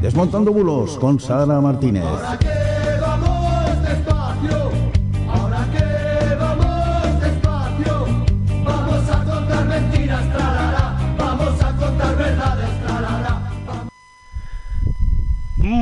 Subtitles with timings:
[0.00, 2.51] Desmontando bulos con Sara Martínez.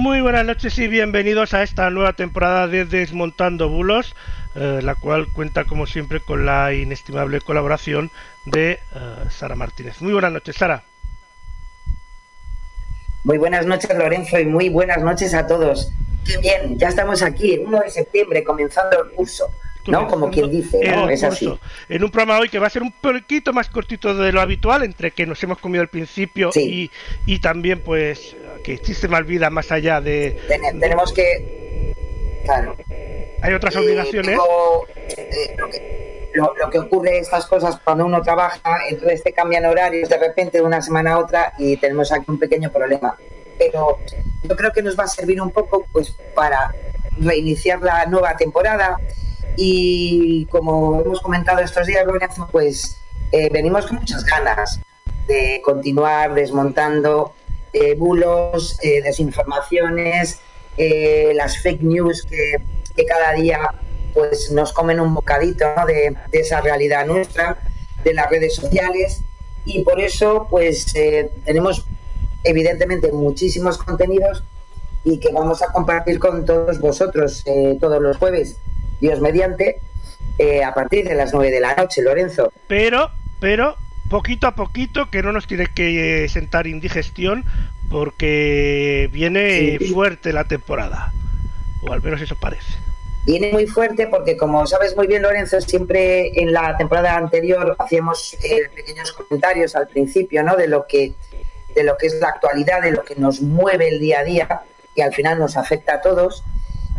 [0.00, 4.16] Muy buenas noches y bienvenidos a esta nueva temporada de Desmontando Bulos,
[4.54, 8.10] eh, la cual cuenta como siempre con la inestimable colaboración
[8.46, 8.78] de eh,
[9.28, 10.00] Sara Martínez.
[10.00, 10.84] Muy buenas noches, Sara.
[13.24, 15.92] Muy buenas noches, Lorenzo, y muy buenas noches a todos.
[16.24, 19.52] Qué bien, ya estamos aquí, el 1 de septiembre, comenzando el curso.
[19.90, 20.08] ¿No?
[20.08, 21.08] Como quien dice, ¿no?
[21.08, 21.52] Es así.
[21.88, 24.82] En un programa hoy que va a ser un poquito más cortito de lo habitual,
[24.84, 26.90] entre que nos hemos comido al principio y,
[27.26, 30.38] y, también, pues, que existe más vida más allá de.
[30.80, 31.94] tenemos que.
[32.44, 32.76] Claro.
[33.42, 34.38] Hay otras obligaciones.
[35.16, 35.56] Eh,
[36.34, 40.64] lo, que, ocurre estas cosas cuando uno trabaja, entonces te cambian horarios de repente de
[40.64, 43.16] una semana a otra y tenemos aquí un pequeño problema.
[43.58, 43.98] Pero
[44.42, 46.72] yo creo que nos va a servir un poco pues para
[47.18, 48.98] reiniciar la nueva temporada
[49.56, 53.00] y como hemos comentado estos días, Lorenzo, pues
[53.32, 54.80] eh, venimos con muchas ganas
[55.26, 57.32] de continuar desmontando
[57.72, 60.40] eh, bulos, eh, desinformaciones,
[61.34, 62.56] las fake news que,
[63.06, 63.58] cada día
[64.12, 67.56] pues nos comen un bocadito de, esa realidad nuestra,
[68.04, 69.22] de las redes sociales
[69.64, 70.92] y por eso pues
[71.44, 71.86] tenemos
[72.44, 74.44] evidentemente muchísimos contenidos
[75.02, 77.44] y que vamos a compartir con todos vosotros
[77.80, 78.56] todos los jueves.
[79.00, 79.80] Dios mediante,
[80.38, 82.52] eh, a partir de las 9 de la noche, Lorenzo.
[82.66, 83.76] Pero, pero,
[84.08, 87.44] poquito a poquito, que no nos tiene que sentar indigestión,
[87.90, 91.12] porque viene fuerte la temporada.
[91.82, 92.74] O al menos eso parece.
[93.26, 98.34] Viene muy fuerte porque, como sabes muy bien, Lorenzo, siempre en la temporada anterior hacíamos
[98.42, 100.56] eh, pequeños comentarios al principio, ¿no?
[100.56, 101.12] De lo que
[101.74, 104.62] de lo que es la actualidad, de lo que nos mueve el día a día,
[104.94, 106.42] y al final nos afecta a todos.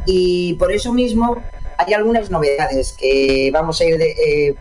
[0.05, 1.41] Y por eso mismo
[1.77, 4.55] hay algunas novedades que vamos a ir eh,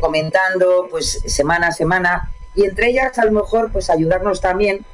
[0.00, 4.84] comentando pues semana a semana y entre ellas a lo mejor pues ayudarnos también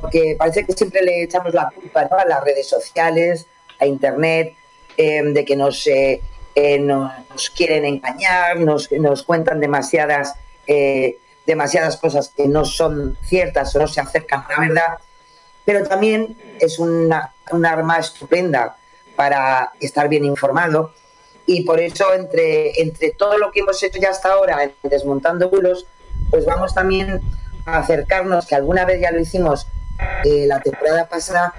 [0.00, 3.46] porque parece que siempre le echamos la culpa a las redes sociales,
[3.78, 4.54] a internet,
[4.96, 6.22] em, de que nos, eh,
[6.54, 10.34] eh, nos, quieren engañar, nos, nos cuentan demasiadas,
[11.44, 14.98] demasiadas cosas que no son ciertas o no se acercan a la verdad,
[15.64, 18.76] pero también es una, un arma estupenda
[19.16, 20.92] para estar bien informado
[21.52, 25.50] y por eso entre, entre todo lo que hemos hecho ya hasta ahora en Desmontando
[25.50, 25.84] Bulos,
[26.30, 27.20] pues vamos también
[27.66, 29.66] a acercarnos, que alguna vez ya lo hicimos
[30.24, 31.52] eh, la temporada pasada,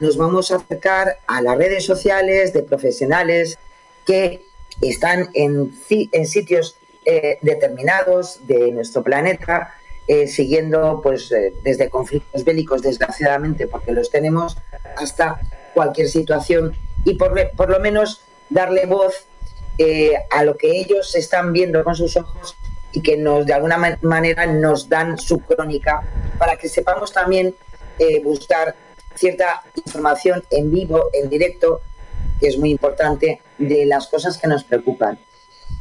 [0.00, 3.58] nos vamos a acercar a las redes sociales de profesionales
[4.06, 4.46] que
[4.80, 9.74] están en, en sitios eh, determinados de nuestro planeta,
[10.08, 11.30] eh, siguiendo pues
[11.62, 14.56] desde conflictos bélicos, desgraciadamente, porque los tenemos,
[14.96, 15.38] hasta
[15.74, 16.74] cualquier situación.
[17.04, 19.26] Y por, por lo menos darle voz
[19.76, 22.56] eh, a lo que ellos están viendo con sus ojos
[22.92, 26.02] y que nos de alguna manera nos dan su crónica
[26.38, 27.56] para que sepamos también
[27.98, 28.76] eh, buscar
[29.16, 31.80] cierta información en vivo, en directo,
[32.38, 35.18] que es muy importante, de las cosas que nos preocupan.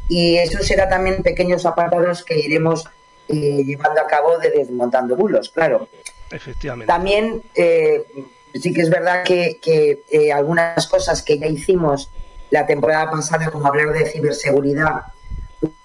[0.10, 2.86] Y eso será también pequeños apartados que iremos
[3.28, 5.88] eh, llevando a cabo de desmontando bulos, claro.
[6.32, 6.92] Efectivamente.
[6.92, 12.10] También sí que es verdad que, que algunas cosas que ya hicimos
[12.54, 15.06] la temporada pasada, como hablar de ciberseguridad,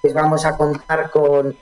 [0.03, 1.57] pues vamos a contar con,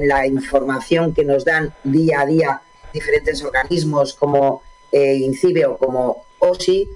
[0.00, 2.60] la información que nos dan día a día
[2.92, 6.88] diferentes organismos como eh, INCIBE o como OSI,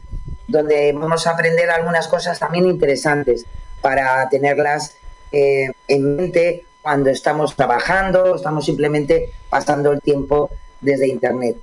[0.49, 3.45] donde vamos a aprender algunas cosas también interesantes
[3.81, 4.97] para tenerlas
[5.31, 10.51] eh, en mente cuando estamos trabajando, estamos simplemente pasando el tiempo
[10.81, 11.59] desde Internet.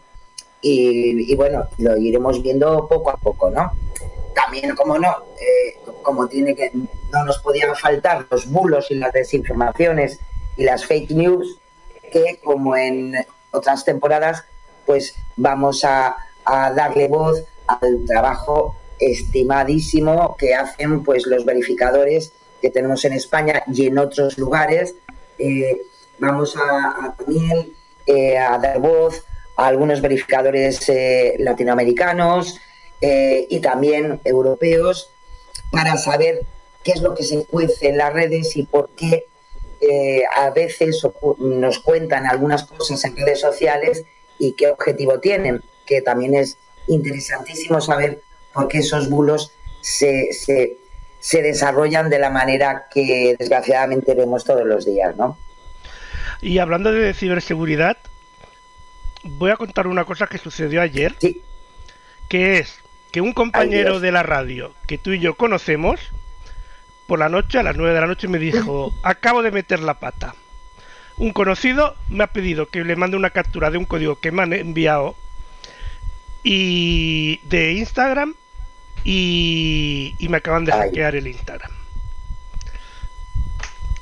[0.62, 3.72] Y, bueno, lo iremos viendo poco a poco, ¿no?
[4.38, 5.10] También, como no,
[5.42, 6.72] eh, como tiene que,
[7.12, 10.20] no nos podían faltar los bulos y las desinformaciones
[10.56, 11.58] y las fake news,
[12.12, 13.16] que como en
[13.50, 14.44] otras temporadas,
[14.86, 22.32] pues vamos a, darle voz al trabajo estimadísimo que hacen pues los verificadores
[22.62, 24.96] que tenemos en España y en otros lugares.
[25.40, 25.82] Eh,
[26.20, 27.74] vamos a, también
[28.06, 29.26] eh, a dar voz
[29.58, 30.90] a algunos verificadores
[31.40, 32.60] latinoamericanos,
[33.02, 35.12] eh, y también europeos
[35.72, 36.42] para saber
[36.84, 39.26] qué es lo que se cuece en las redes y por qué
[39.82, 41.06] eh, a veces
[41.40, 44.04] nos cuentan algunas cosas en redes sociales
[44.40, 46.58] y qué objetivo tienen, que también es
[46.88, 48.22] interesantísimo saber
[48.54, 49.52] por qué esos bulos
[49.82, 50.78] se, se,
[51.20, 55.38] se desarrollan de la manera que desgraciadamente vemos todos los días, ¿no?
[56.42, 57.98] Y hablando de ciberseguridad,
[59.24, 61.16] voy a contar una cosa que sucedió ayer,
[62.30, 62.80] que es
[63.12, 66.00] que un compañero de la radio que tú y yo conocemos,
[67.08, 70.00] por la noche, a las 9 de la noche, me dijo, acabo de meter la
[70.00, 70.36] pata.
[71.18, 74.44] Un conocido me ha pedido que le mande una captura de un código que me
[74.44, 75.16] han enviado
[76.44, 78.36] y de Instagram
[79.04, 81.72] y, me acaban de hackear el Instagram.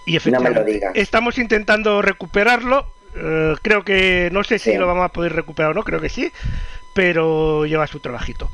[0.06, 2.88] Y efectivamente, estamos intentando recuperarlo.
[3.16, 6.10] Eh, creo que no sé si lo vamos a poder recuperar o no, creo que
[6.10, 6.32] sí,
[6.94, 8.52] pero lleva su trabajito.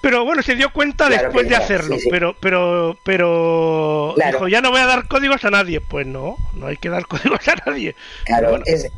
[0.00, 4.80] Pero bueno, se dio cuenta después de hacerlo, pero pero pero dijo, ya no voy
[4.80, 5.80] a dar códigos a nadie.
[5.80, 7.94] Pues no, no hay que dar códigos a nadie.
[8.24, 8.90] Claro, es,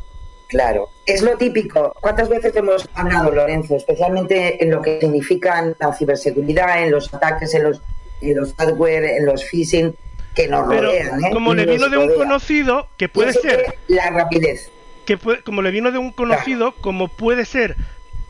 [0.47, 1.95] claro, es lo típico.
[2.01, 7.53] ¿Cuántas veces hemos hablado, Lorenzo, especialmente en lo que significan la ciberseguridad, en los ataques,
[7.53, 7.81] en los,
[8.21, 9.95] en los hardware, en los phishing?
[10.35, 11.23] que nos rodean.
[11.23, 11.29] ¿eh?
[11.33, 13.77] Como le vino de un conocido, que puede ser.
[13.87, 14.71] La rapidez.
[15.05, 17.75] Que como le vino de un conocido, como puede ser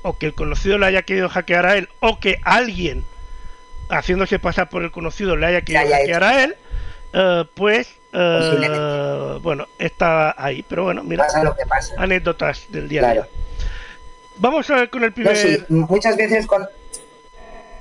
[0.01, 3.03] o que el conocido le haya querido hackear a él, o que alguien,
[3.89, 6.55] haciéndose pasar por el conocido, le haya querido hackear a él,
[7.13, 10.63] eh, pues, eh, bueno, está ahí.
[10.67, 11.27] Pero bueno, mira,
[11.97, 13.27] anécdotas del día a día.
[14.37, 15.65] Vamos a ver con el primer.
[15.69, 16.65] muchas veces con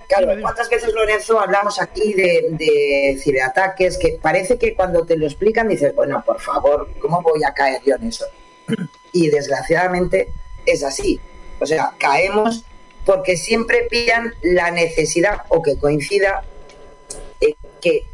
[0.08, 5.68] Claro, ¿cuántas veces, Lorenzo, hablamos aquí de, ciberataques que parece que cuando te lo explican
[5.68, 8.24] dices, bueno, por favor, ¿cómo voy a caer yo en eso?
[9.12, 10.32] Y desgraciadamente
[10.64, 11.20] es así.
[11.60, 12.64] O sea, caemos
[13.04, 16.44] porque siempre pillan la necesidad o que coincida
[17.80, 18.04] que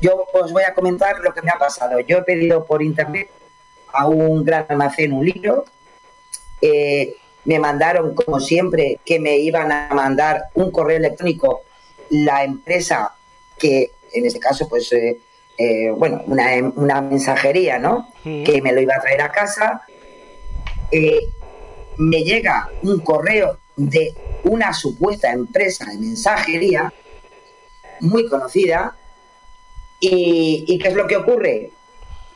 [0.00, 2.00] yo os voy a comentar lo que me ha pasado.
[2.00, 3.30] Yo he pedido por internet
[3.92, 5.64] a un gran almacén un libro.
[6.60, 11.62] Eh, me mandaron, como siempre, que me iban a mandar un correo electrónico
[12.10, 13.14] la empresa
[13.58, 15.18] que, en este caso, pues, eh,
[15.56, 18.08] eh, bueno, una, mensajería, ¿no?
[18.22, 19.82] Que me lo iba a traer a casa.
[20.92, 21.28] Eh,
[21.98, 24.14] me llega un correo de
[24.44, 26.92] una supuesta empresa de mensajería
[28.00, 28.96] muy conocida.
[30.00, 31.70] ¿Y, y qué es lo que ocurre?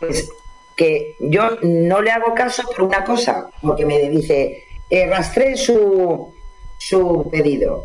[0.00, 0.28] Pues
[0.76, 6.34] que yo no le hago caso por una cosa, porque me dice, eh, rastré su,
[6.78, 7.84] su pedido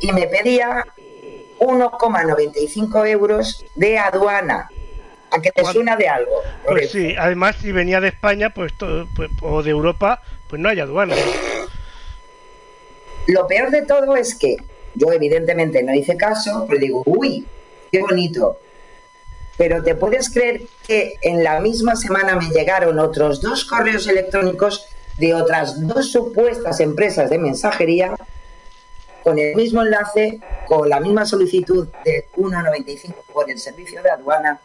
[0.00, 0.86] y me pedía
[1.58, 4.68] 1,95 euros de aduana.
[5.32, 6.32] ¿A que te suena de algo?
[6.66, 8.72] Pues sí, además si venía de España pues,
[9.14, 11.14] pues, o de Europa, pues no hay aduana.
[13.28, 14.56] Lo peor de todo es que
[14.94, 17.46] yo evidentemente no hice caso, pero digo, uy,
[17.92, 18.58] qué bonito.
[19.56, 24.86] Pero te puedes creer que en la misma semana me llegaron otros dos correos electrónicos
[25.18, 28.16] de otras dos supuestas empresas de mensajería
[29.22, 34.60] con el mismo enlace, con la misma solicitud de 1,95 por el servicio de aduana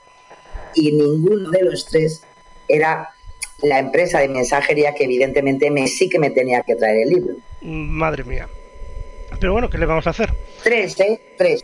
[0.74, 2.24] y ninguno de los tres
[2.68, 3.15] era
[3.62, 7.36] la empresa de mensajería que evidentemente me sí que me tenía que traer el libro.
[7.62, 8.48] Madre mía.
[9.40, 10.34] Pero bueno, ¿qué le vamos a hacer?
[10.63, 11.19] Tres, ¿eh?
[11.38, 11.63] Tres.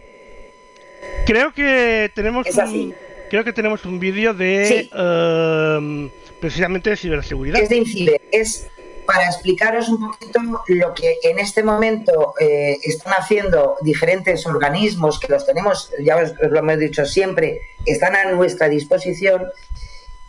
[1.25, 2.93] Creo que tenemos un,
[3.29, 6.09] creo que tenemos un vídeo de em,
[6.39, 7.61] precisamente de ciberseguridad.
[7.61, 8.67] Es de Incibe, es
[9.05, 15.27] para explicaros un poquito lo que en este momento eh, están haciendo diferentes organismos que
[15.27, 19.48] los tenemos, ya os, lo hemos dicho siempre, están a nuestra disposición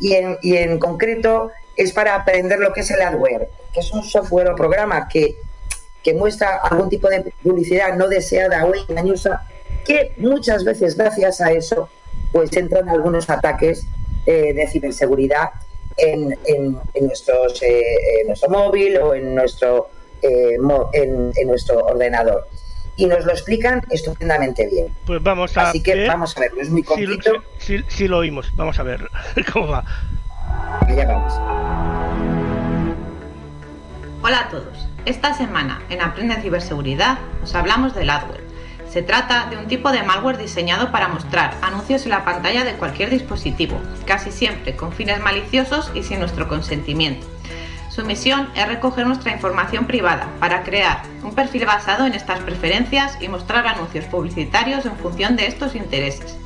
[0.03, 3.91] y en, y en concreto es para aprender lo que es el adware, que es
[3.93, 5.37] un software o programa que,
[6.03, 9.49] que muestra algún tipo de publicidad no deseada o engañosa,
[9.87, 11.89] que muchas veces gracias a eso
[12.33, 13.87] pues entran algunos ataques
[14.27, 15.51] eh, de ciberseguridad
[15.97, 19.91] en, en, nuestros, eh, nuestro móvil o en nuestro,
[20.23, 20.57] eh,
[20.93, 22.49] en, nuestro ordenador.
[22.97, 24.95] Y nos lo explican estupendamente bien.
[25.07, 27.43] Pues vamos a Así que vamos a verlo, es muy complicado.
[27.59, 29.09] Si, lo oímos, vamos a ver
[29.53, 29.85] cómo va.
[30.87, 31.33] Allá vamos.
[34.23, 34.87] Hola a todos.
[35.05, 38.53] Esta semana en Aprende Ciberseguridad os hablamos del adware
[38.93, 42.75] se trata de un tipo de malware diseñado para mostrar anuncios en la pantalla de
[42.75, 47.27] cualquier dispositivo, casi siempre con fines maliciosos y sin nuestro consentimiento.
[47.95, 53.19] Su misión es recoger nuestra información privada para crear un perfil basado en estas preferencias
[53.21, 56.39] y mostrar anuncios publicitarios en función de estos intereses.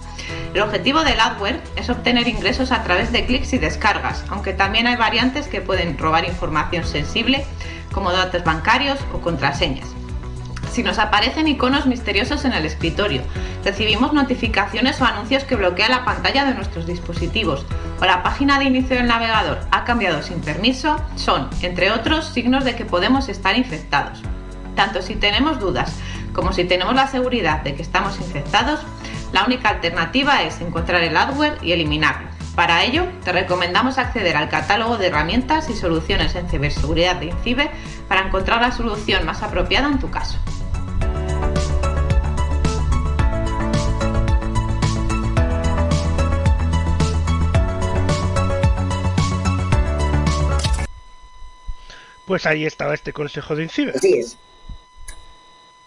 [0.55, 4.89] El objetivo del adware es obtener ingresos a través de clics y descargas, aunque también
[4.89, 7.47] hay variantes que pueden robar información sensible
[7.93, 9.96] como datos bancarios o contraseñas.
[10.71, 13.23] Si nos aparecen iconos misteriosos en el escritorio,
[13.65, 17.65] recibimos notificaciones o anuncios que bloquean la pantalla de nuestros dispositivos
[18.01, 22.65] o la página de inicio del navegador ha cambiado sin permiso, son, entre otros, signos
[22.65, 24.23] de que podemos estar infectados.
[24.75, 25.99] Tanto si tenemos dudas
[26.35, 28.81] como si tenemos la seguridad de que estamos infectados,
[29.33, 32.29] la única alternativa es encontrar el adware y eliminarlo.
[32.55, 37.71] Para ello, te recomendamos acceder al catálogo de herramientas y soluciones en ciberseguridad de INCIBE
[38.09, 40.39] para encontrar la solución más apropiada en tu caso.
[52.27, 53.93] Pues ahí estaba este consejo de INCIBE.
[54.03, 54.37] Es.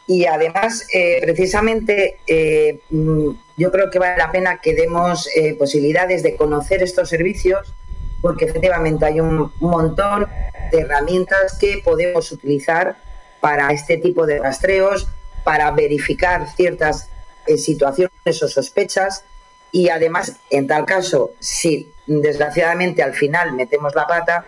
[0.10, 5.53] Y además, eh, precisamente, eh, mm, yo creo que vale la pena que demos eh,
[5.53, 7.75] posibilidades de conocer estos servicios,
[8.19, 10.27] porque efectivamente hay un, montón
[10.72, 12.98] de herramientas que podemos utilizar
[13.39, 15.08] para este tipo de rastreos,
[15.43, 17.10] para verificar ciertas
[17.58, 19.24] situaciones o sospechas.
[19.72, 24.43] Y además, en tal caso, si desgraciadamente al final metemos la pata,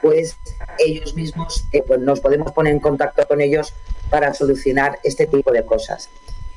[0.00, 0.36] pues
[0.78, 3.74] ellos mismos eh, pues nos podemos poner en contacto con ellos
[4.08, 6.08] para solucionar este tipo de cosas.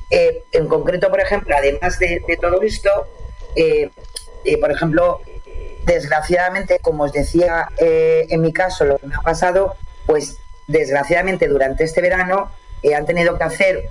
[0.09, 2.89] Eh, en concreto, por ejemplo, además de, todo esto,
[3.55, 3.89] eh,
[4.59, 5.21] por ejemplo,
[5.85, 11.83] desgraciadamente, como os decía en mi caso, lo que me ha pasado, pues desgraciadamente durante
[11.83, 12.51] este verano
[12.95, 13.87] han tenido que hacer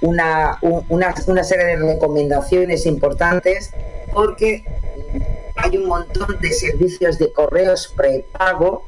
[0.00, 3.72] una, una serie de recomendaciones importantes
[4.12, 4.64] porque
[5.58, 8.84] hay un montón de servicios de correos prepago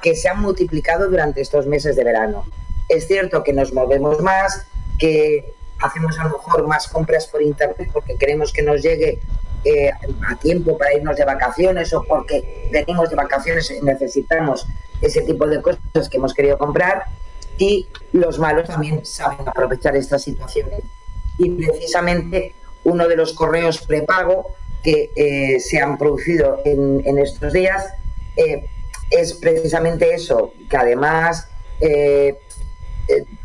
[0.00, 2.44] que se han multiplicado durante estos meses de verano.
[2.88, 4.66] Es cierto que nos movemos más,
[4.98, 9.18] que hacemos a lo mejor más compras por internet porque queremos que nos llegue
[9.64, 9.90] eh,
[10.28, 14.66] a tiempo para irnos de vacaciones o porque venimos de vacaciones y necesitamos
[15.00, 17.04] ese tipo de cosas que hemos querido comprar
[17.58, 20.82] y los malos también saben aprovechar estas situaciones.
[21.38, 22.54] Y precisamente
[22.84, 24.54] uno de los correos prepago
[24.84, 27.94] que eh, se han producido en, estos días
[28.36, 28.66] eh,
[29.10, 31.48] es precisamente eso, que además
[31.80, 32.38] eh,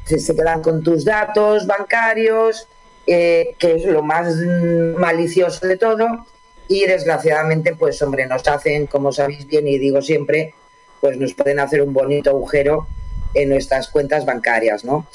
[0.05, 2.67] se quedan con tus datos bancarios,
[3.05, 6.27] que es lo más malicioso de todo,
[6.67, 10.53] y desgraciadamente, pues hombre, nos hacen, como sabéis bien y digo siempre,
[11.01, 12.87] pues nos pueden hacer un bonito agujero
[13.33, 15.07] en nuestras cuentas bancarias, ¿no?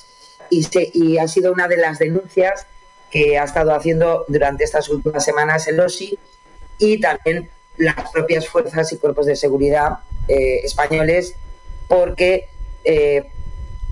[0.51, 2.67] Y, y ha sido una de las denuncias
[3.15, 6.19] que ha estado haciendo durante estas últimas semanas el OSI
[6.79, 11.37] y también las propias fuerzas y cuerpos de seguridad eh, españoles
[11.87, 12.49] porque
[12.83, 13.31] eh,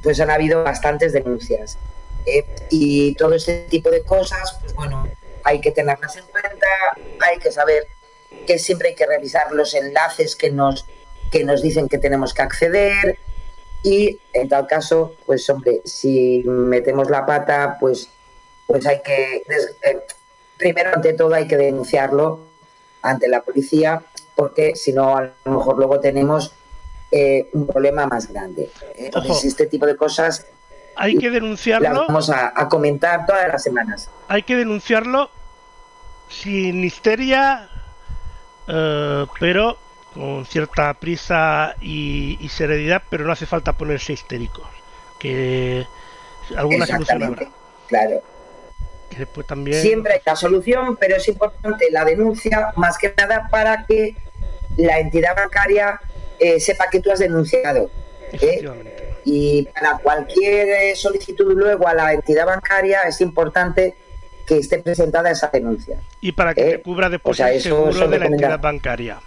[0.02, 1.78] pues han habido bastantes denuncias.
[2.26, 5.08] Eh, y todo este tipo de cosas pues bueno
[5.44, 6.66] hay que tenerlas en cuenta
[7.20, 7.86] hay que saber
[8.44, 10.84] que siempre hay que revisar los enlaces que nos
[11.30, 13.18] que nos dicen que tenemos que acceder
[13.84, 18.08] y en tal caso pues hombre si metemos la pata pues
[18.66, 20.06] pues hay que, eh,
[20.56, 22.40] primero ante todo hay que denunciarlo
[23.02, 24.02] ante la policía,
[24.36, 26.52] porque si no, a lo mejor luego tenemos
[27.10, 28.70] eh, un problema más grande.
[28.96, 30.46] Entonces, este tipo de cosas
[30.96, 32.06] hay que denunciarlo.
[32.06, 34.10] Vamos a, comentar todas las semanas.
[34.28, 35.30] Hay que denunciarlo
[36.28, 37.68] sin histeria,
[38.68, 39.78] eh, pero
[40.14, 44.66] con cierta prisa y, y, serenidad, pero no hace falta ponerse histéricos.
[45.18, 45.86] Que
[46.56, 47.48] alguna solución habrá.
[47.88, 48.22] Claro.
[49.80, 54.16] Siempre hay la solución, pero es importante la denuncia, más que nada para que
[54.76, 56.00] la entidad bancaria
[56.38, 57.90] eh, sepa que tú has denunciado.
[58.32, 58.64] ¿eh?
[59.24, 63.94] Y para cualquier solicitud luego a la entidad bancaria es importante
[64.46, 66.00] que esté presentada esa denuncia.
[66.20, 66.82] Y para que ¿eh?
[66.82, 69.20] cubra después el seguro de la entidad bancaria.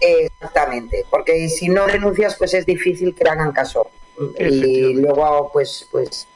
[0.00, 3.90] Exactamente, porque si no denuncias, pues es difícil que le hagan caso.
[4.38, 6.26] Y luego, pues, pues,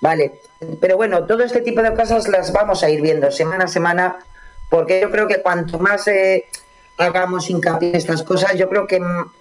[0.00, 0.40] vale.
[0.80, 4.18] Pero bueno, todo este tipo de cosas las vamos a ir viendo semana a semana,
[4.68, 6.46] porque yo creo que cuanto más eh,
[6.96, 9.32] hagamos hincapié en estas cosas, yo creo que mm,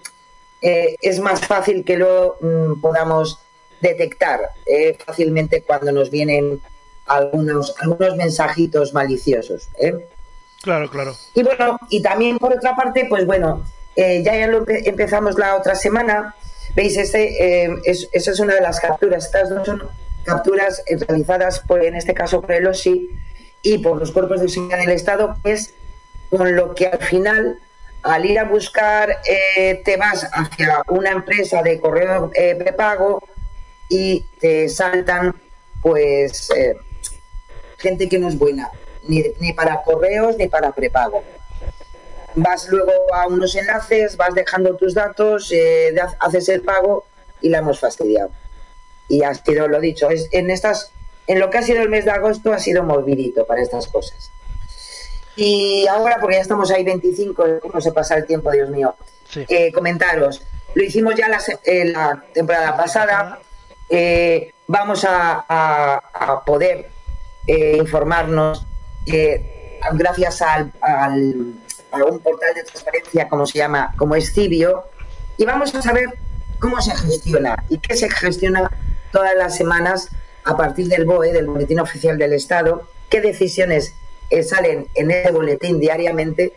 [0.62, 3.40] eh, es más fácil que lo mm, podamos
[3.82, 6.62] detectar eh, fácilmente cuando nos vienen
[7.08, 9.70] algunos, algunos mensajitos maliciosos.
[10.62, 11.16] Claro, claro.
[11.34, 13.64] Y bueno, y también por otra parte, pues bueno,
[13.96, 16.36] ya, ya lo empezamos la otra semana.
[16.76, 19.26] Veis, este, es, esa es una de las capturas.
[19.26, 19.84] Estas dos son
[20.28, 23.10] capturas realizadas por, en este caso por el OSI
[23.62, 25.74] y por los cuerpos de seguridad del Estado, es
[26.30, 27.60] con lo que al final,
[28.04, 33.24] al ir a buscar, eh, te vas hacia una empresa de correo eh, prepago
[33.90, 35.34] y te saltan,
[35.82, 36.76] pues, eh,
[37.78, 38.70] gente que no es buena,
[39.08, 41.24] ni, ni para correos ni para prepago.
[42.36, 45.52] Vas luego a unos enlaces, vas dejando tus datos,
[46.20, 47.06] haces el pago
[47.42, 48.30] y la hemos fastidiado.
[49.08, 50.92] Y ha sido lo dicho, es, en estas
[51.28, 54.32] en lo que ha sido el mes de agosto ha sido movidito para estas cosas.
[55.36, 58.96] Y ahora, porque ya estamos ahí 25, ¿cómo se pasa el tiempo, Dios mío?
[59.36, 60.42] Eh, comentaros,
[60.74, 61.40] lo hicimos ya la,
[61.86, 63.40] la temporada pasada,
[63.90, 66.90] eh, vamos a, poder
[67.46, 68.66] eh, informarnos
[69.94, 71.54] gracias al, al,
[71.92, 74.86] a un portal de transparencia como se llama, como es Cibio,
[75.38, 76.18] y vamos a saber
[76.60, 78.72] cómo se gestiona y qué se gestiona
[79.18, 80.10] todas las semanas
[80.44, 83.96] a partir del BOE, del Boletín Oficial del Estado, qué decisiones
[84.30, 86.54] eh, salen en ese boletín diariamente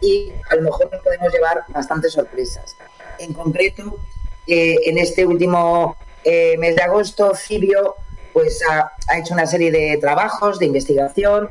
[0.00, 2.76] y a lo mejor nos podemos llevar bastantes sorpresas.
[3.20, 4.00] En concreto,
[4.48, 7.94] eh, en este último eh, mes de agosto, Cibio
[8.32, 11.50] pues, ha, hecho una serie de trabajos de investigación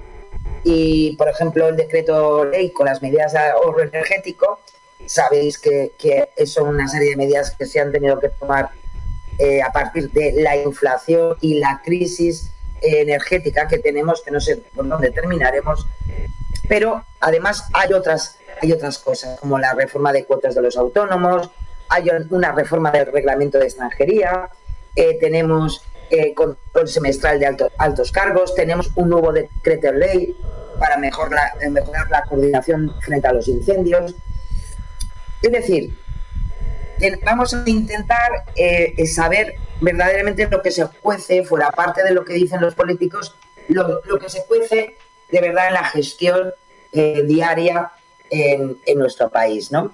[0.66, 4.60] y, por ejemplo, el decreto ley con las medidas de ahorro energético,
[5.06, 8.81] sabéis que, que son una serie de medidas que se han tenido que tomar
[9.66, 14.88] a partir de la inflación y la crisis energética que tenemos, que no sé por
[14.88, 15.88] dónde terminaremos,
[16.68, 21.50] pero además hay otras, hay otras cosas, como la reforma de cuotas de los autónomos,
[21.90, 24.50] hay una reforma del reglamento de extranjería,
[24.96, 30.36] eh, tenemos eh, control semestral de altos cargos, tenemos un nuevo decreto ley
[30.80, 31.52] para mejorar
[32.10, 34.16] la coordinación frente a los incendios.
[35.42, 35.98] Es decir,
[37.24, 42.34] vamos a intentar eh, saber verdaderamente lo que se cuece, fuera parte de lo que
[42.34, 43.36] dicen los políticos,
[43.68, 44.96] lo, que se cuece
[45.32, 46.54] de verdad en la gestión
[46.92, 47.92] eh, diaria
[48.30, 49.94] en, nuestro país, ¿no?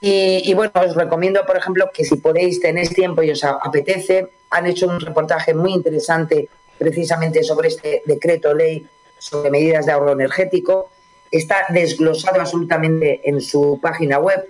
[0.00, 4.66] Y, bueno, os recomiendo, por ejemplo, que si podéis, tenéis tiempo y os apetece, han
[4.66, 8.86] hecho un reportaje muy interesante precisamente sobre este decreto ley
[9.18, 10.90] sobre medidas de ahorro energético.
[11.30, 14.48] Está desglosado absolutamente en su página web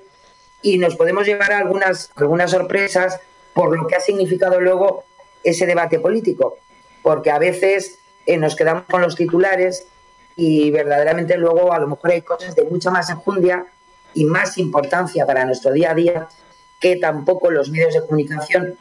[0.63, 3.21] y nos podemos llevar a algunas, algunas sorpresas
[3.55, 5.05] por lo que ha significado luego
[5.45, 6.59] ese debate político,
[7.03, 9.87] porque a veces eh, nos quedamos con los titulares
[10.37, 13.67] y verdaderamente luego a lo mejor hay cosas de mucha más enjundia
[14.15, 16.29] y más importancia para nuestro día a día
[16.81, 18.77] que tampoco los medios de comunicación,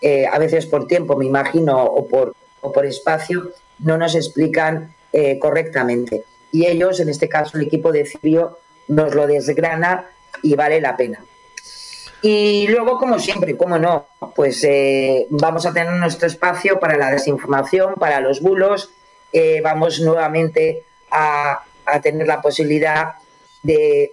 [0.00, 4.94] eh, a veces por tiempo, me imagino, o por, o por espacio, no nos explican
[5.12, 6.24] eh, correctamente.
[6.50, 10.06] Y ellos, en este caso el equipo de Cibio, nos lo desgrana
[10.42, 11.22] y vale la pena.
[12.20, 17.10] Y luego, como siempre, como no, pues eh, vamos a tener nuestro espacio para la
[17.10, 18.90] desinformación, para los bulos.
[19.32, 21.62] Eh, vamos nuevamente a,
[22.02, 23.14] tener la posibilidad
[23.62, 24.12] de,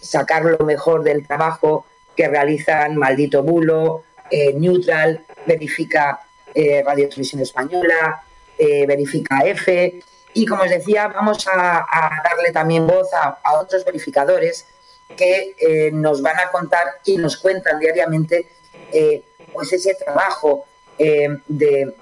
[0.00, 6.20] sacar lo mejor del trabajo que realizan Maldito Bulo, eh, Neutral, Verifica
[6.54, 8.22] Radio Televisión Española,
[8.58, 10.02] Verifica F.
[10.34, 11.86] Y como os decía, vamos a,
[12.22, 14.66] darle también voz a otros verificadores
[15.16, 18.48] que eh, nos van a contar y nos cuentan diariamente
[18.92, 19.22] eh,
[19.52, 20.66] pues ese trabajo
[20.98, 21.94] eh, de,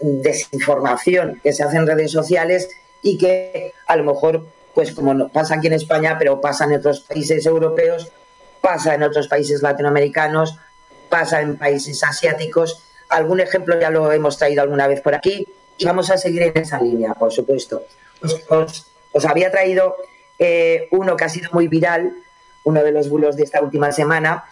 [0.00, 2.68] desinformación que se hace en redes sociales
[3.02, 7.00] y que a lo mejor, pues como pasa aquí en España, pero pasa en otros
[7.00, 8.12] países europeos,
[8.60, 10.56] pasa en otros países latinoamericanos,
[11.08, 12.84] pasa en países asiáticos.
[13.08, 16.56] Algún ejemplo ya lo hemos traído alguna vez por aquí y vamos a seguir en
[16.56, 17.82] esa línea, por supuesto.
[18.48, 19.96] os había traído
[20.38, 22.12] eh, uno que ha sido muy viral,
[22.64, 24.44] uno de los bulos de esta última semana.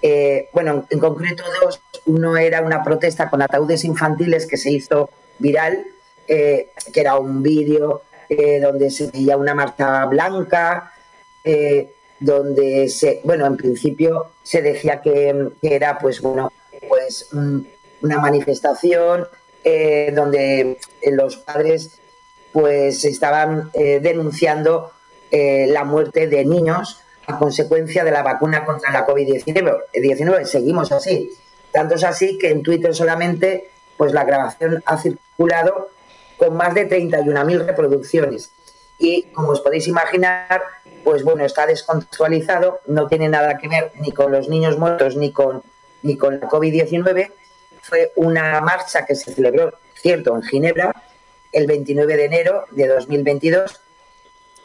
[0.00, 1.80] Eh, bueno, en concreto dos.
[2.06, 5.86] Uno era una protesta con ataúdes infantiles que se hizo viral,
[6.28, 8.02] eh, que era un vídeo
[8.60, 10.92] donde se veía una marcha blanca,
[12.18, 16.50] donde se, bueno, en principio se decía que, era, pues bueno,
[16.88, 19.28] pues una manifestación
[19.62, 20.78] donde
[21.12, 22.00] los padres
[22.52, 24.90] pues estaban denunciando
[25.36, 30.44] eh, la muerte de niños a consecuencia de la vacuna contra la COVID-19.
[30.44, 31.32] Seguimos así.
[31.72, 35.90] Tanto es así que en Twitter solamente pues la grabación ha circulado
[36.36, 38.52] con más de 31.000 reproducciones.
[38.96, 40.62] Y como os podéis imaginar,
[41.02, 45.32] pues bueno, está descontextualizado, no tiene nada que ver ni con los niños muertos ni
[45.32, 45.64] con,
[46.02, 47.32] ni con la COVID-19.
[47.82, 50.94] Fue una marcha que se celebró, cierto, en Ginebra
[51.50, 53.80] el 29 de enero de 2022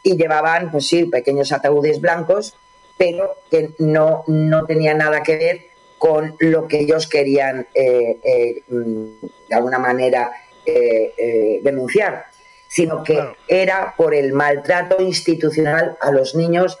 [0.02, 2.54] y llevaban, pues sí, pequeños ataúdes blancos,
[2.96, 8.62] pero que no, no tenía nada que ver con lo que ellos querían eh, eh,
[8.68, 9.04] mm,
[9.48, 10.32] de alguna manera
[10.64, 12.24] eh, denunciar,
[12.68, 16.78] sino que era por el maltrato institucional a los niños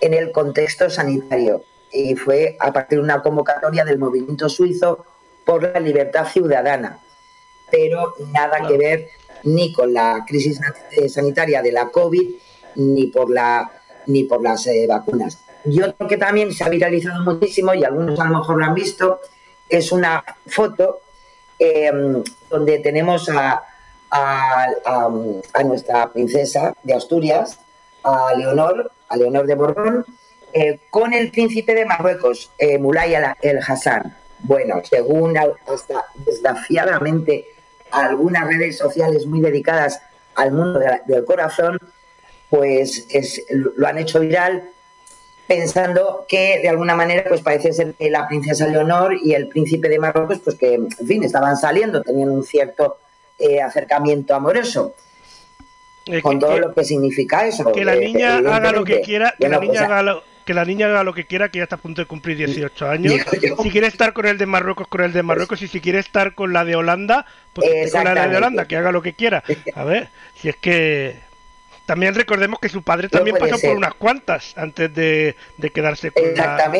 [0.00, 1.62] en el contexto sanitario.
[1.92, 5.04] Y fue a partir de una convocatoria del movimiento suizo
[5.44, 6.98] por la libertad ciudadana,
[7.70, 9.08] pero nada que ver
[9.44, 10.60] ni con la crisis
[11.08, 12.34] sanitaria de la COVID,
[12.76, 13.70] ni por, la,
[14.06, 15.38] ni por las eh, vacunas.
[15.64, 18.74] Y otro que también se ha viralizado muchísimo, y algunos a lo mejor lo han
[18.74, 19.20] visto,
[19.68, 21.00] es una foto
[21.58, 23.62] em, donde tenemos a,
[25.64, 27.58] nuestra princesa de Asturias,
[28.04, 30.06] a Leonor, a Leonor de Borbón,
[30.52, 34.16] eh, con el príncipe de Marruecos, eh, Mulay el Hassan.
[34.38, 37.46] Bueno, según hasta desgraciadamente
[37.90, 40.00] algunas redes sociales muy dedicadas
[40.34, 41.78] al mundo del corazón,
[42.56, 43.06] pues
[43.50, 44.64] lo han hecho viral
[45.46, 49.88] pensando que de alguna manera pues parece ser que la princesa Leonor y el príncipe
[49.88, 52.98] de Marruecos pues que en fin estaban saliendo tenían un cierto
[53.38, 54.94] eh, acercamiento amoroso
[56.22, 59.48] con todo lo que significa eso que la eh, niña haga lo que quiera que
[59.48, 61.74] la niña pues, haga lo que la niña haga lo que quiera, que ya está
[61.74, 63.14] a punto de cumplir 18 años.
[63.64, 65.60] Si quiere estar con el de Marruecos, con el de Marruecos.
[65.60, 68.92] Y si quiere estar con la de Holanda, pues con la de Holanda, que haga
[68.92, 69.42] lo que quiera.
[69.74, 71.25] A ver, si es que
[71.86, 75.36] también recordemos que su padre también pasó por unas cuantas antes de,
[75.72, 76.70] quedarse con la,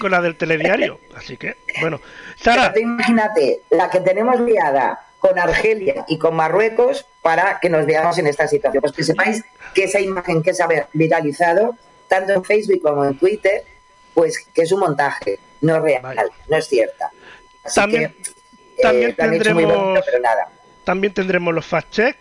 [0.00, 0.98] con, la del telediario.
[1.16, 2.00] Así que, bueno.
[2.36, 2.72] Sara.
[2.76, 8.26] imagínate, la que tenemos liada con Argelia y con Marruecos para que nos veamos en
[8.26, 8.80] esta situación.
[8.80, 11.76] Pues que sepáis que esa imagen que se ha viralizado,
[12.08, 13.62] tanto en Facebook como en Twitter,
[14.14, 17.10] pues que es un montaje, no es real, no es cierta.
[17.72, 18.16] también,
[18.82, 20.00] también, eh, tendremos,
[20.82, 22.16] también tendremos los fact check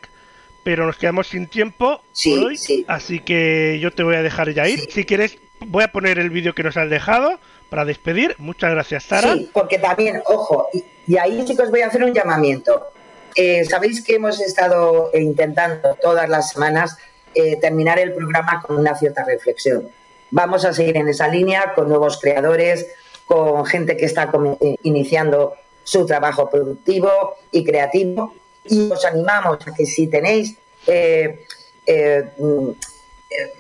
[0.68, 4.92] pero nos quedamos sin tiempo hoy, así que yo te voy a dejar ya ir.
[4.92, 8.36] Si quieres, voy a poner el vídeo que nos has dejado para despedir.
[8.38, 9.32] Muchas gracias, Sara.
[9.32, 12.88] Sí, porque también, ojo, y, ahí chicos voy a hacer un llamamiento.
[13.34, 16.98] Eh, Sabéis que hemos estado intentando todas las semanas
[17.34, 19.88] eh, terminar el programa con una cierta reflexión.
[20.32, 22.88] Vamos a seguir en esa línea con nuevos creadores,
[23.26, 25.54] con gente que está eh, iniciando
[25.86, 28.36] su trabajo productivo y creativo
[28.70, 31.46] y os animamos a que si tenéis, eh,
[31.86, 32.70] eh, mm,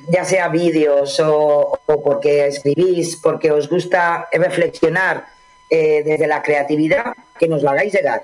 [0.09, 5.25] ya sea vídeos o, porque escribís, porque os gusta reflexionar
[5.69, 8.23] eh, desde la creatividad, que nos lo hagáis llegar.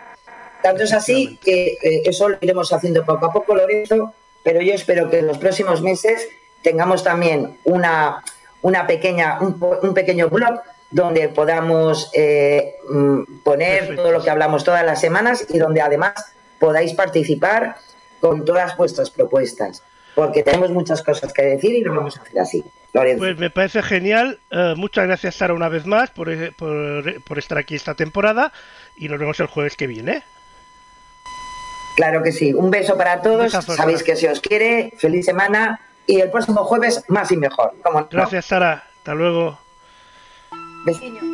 [0.61, 5.09] Tanto es así que eso lo iremos haciendo poco a poco, Lorenzo, pero yo espero
[5.09, 6.29] que en los próximos meses
[6.61, 8.23] tengamos también una,
[8.61, 12.09] una pequeña, un, pequeño blog donde podamos
[12.89, 16.13] mm, poner todo lo que hablamos todas las semanas y donde además
[16.63, 17.75] podáis participar
[18.21, 19.83] con todas vuestras propuestas,
[20.15, 22.63] porque tenemos muchas cosas que decir y lo vamos a hacer así.
[22.93, 24.39] Pues me parece genial.
[24.49, 28.53] Eh, muchas gracias, Sara, una vez más por, eh, por, por estar aquí esta temporada
[28.95, 30.23] y nos vemos el jueves que viene.
[31.97, 32.53] Claro que sí.
[32.53, 33.51] Un beso para todos.
[33.51, 34.93] Sabéis que se os quiere.
[34.97, 35.81] Feliz semana.
[36.07, 37.73] Y el próximo jueves más y mejor.
[38.09, 38.85] Gracias, Sara.
[38.99, 39.59] Hasta luego.
[40.85, 41.32] Besiño.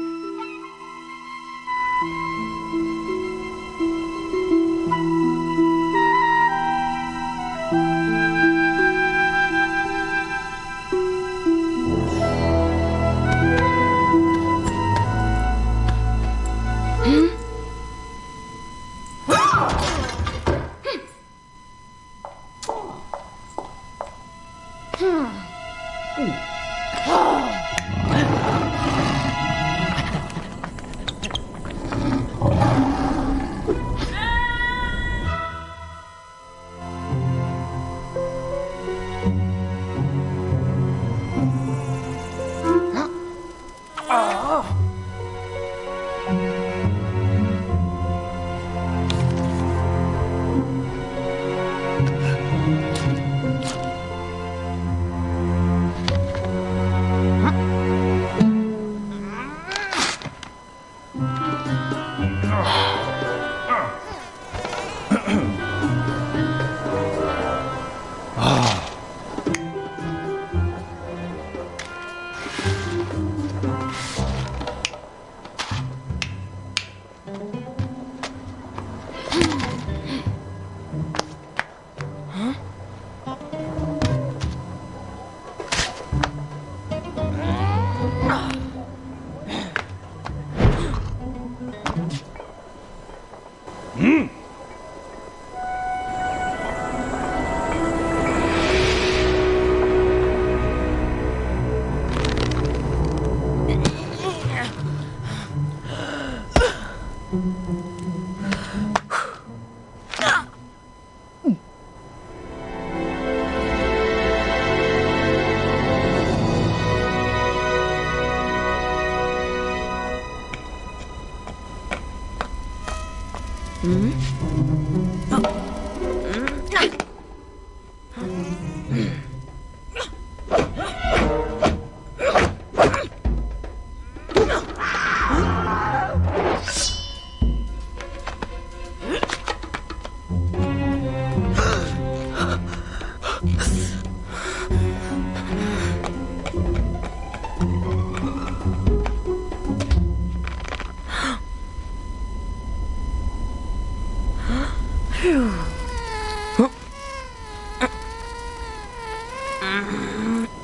[159.62, 160.59] Ah.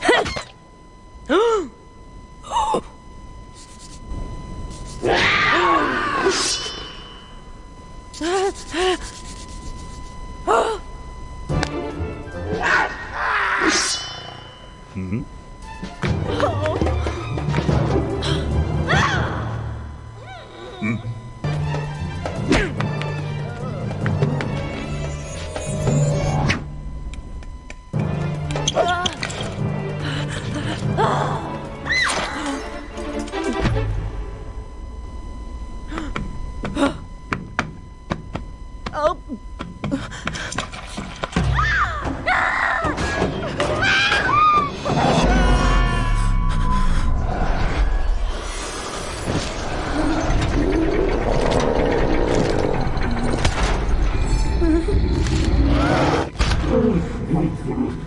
[57.33, 58.04] Wait for it.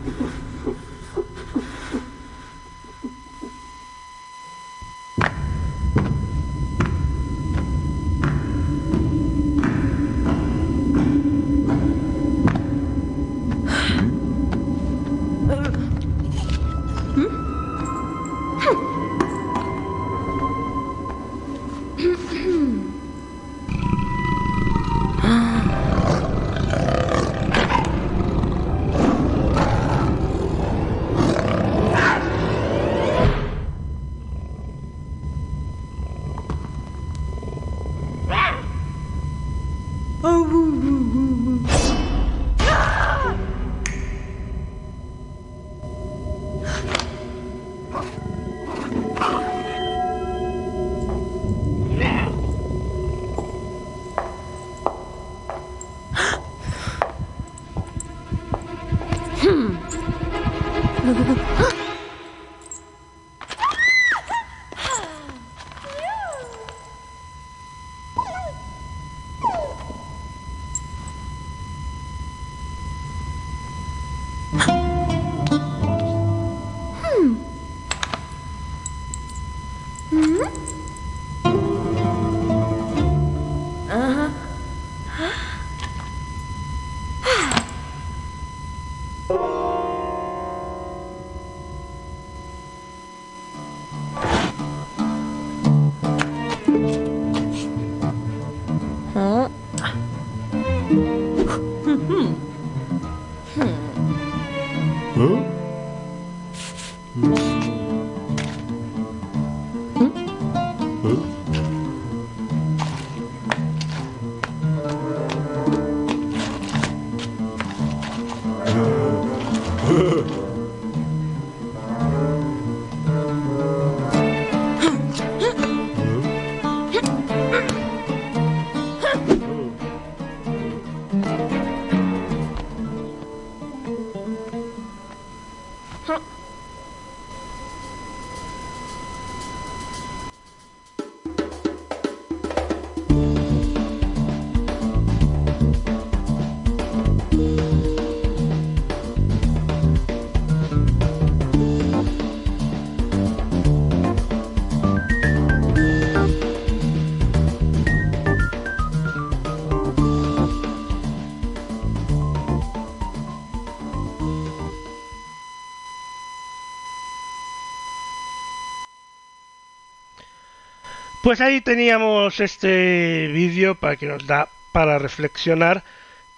[171.22, 175.82] Pues ahí teníamos este vídeo para que nos da para reflexionar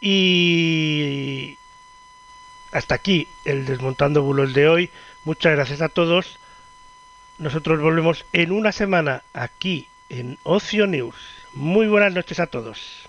[0.00, 1.58] y
[2.72, 4.90] hasta aquí el desmontando bulos de hoy.
[5.24, 6.38] Muchas gracias a todos.
[7.38, 11.16] Nosotros volvemos en una semana aquí en Ocio News.
[11.52, 13.08] Muy buenas noches a todos.